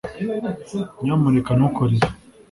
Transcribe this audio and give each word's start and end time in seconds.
nyamuneka 1.03 1.51
ntukore 1.53 1.93
ibi 1.97 2.09